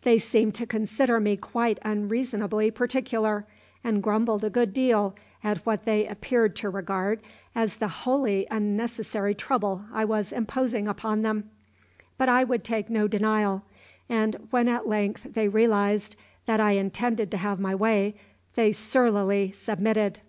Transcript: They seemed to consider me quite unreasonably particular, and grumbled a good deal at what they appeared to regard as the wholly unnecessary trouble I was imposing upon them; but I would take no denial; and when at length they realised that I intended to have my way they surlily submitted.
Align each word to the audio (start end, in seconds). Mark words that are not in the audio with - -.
They 0.00 0.18
seemed 0.18 0.54
to 0.54 0.64
consider 0.66 1.20
me 1.20 1.36
quite 1.36 1.78
unreasonably 1.82 2.70
particular, 2.70 3.44
and 3.86 4.02
grumbled 4.02 4.42
a 4.42 4.48
good 4.48 4.72
deal 4.72 5.14
at 5.42 5.58
what 5.66 5.84
they 5.84 6.06
appeared 6.08 6.56
to 6.56 6.70
regard 6.70 7.20
as 7.54 7.76
the 7.76 7.88
wholly 7.88 8.46
unnecessary 8.50 9.34
trouble 9.34 9.84
I 9.92 10.06
was 10.06 10.32
imposing 10.32 10.88
upon 10.88 11.20
them; 11.20 11.50
but 12.16 12.30
I 12.30 12.44
would 12.44 12.64
take 12.64 12.88
no 12.88 13.06
denial; 13.06 13.62
and 14.08 14.46
when 14.48 14.68
at 14.68 14.86
length 14.88 15.34
they 15.34 15.48
realised 15.48 16.16
that 16.46 16.60
I 16.60 16.70
intended 16.72 17.30
to 17.32 17.36
have 17.36 17.60
my 17.60 17.74
way 17.74 18.14
they 18.54 18.72
surlily 18.72 19.52
submitted. 19.52 20.20